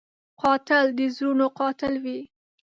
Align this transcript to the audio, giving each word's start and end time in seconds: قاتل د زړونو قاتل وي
قاتل 0.41 0.85
د 0.97 0.99
زړونو 1.15 1.45
قاتل 1.59 1.93
وي 2.03 2.19